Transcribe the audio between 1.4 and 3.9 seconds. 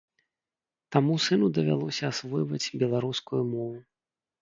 давялося асвойваць беларускую мову.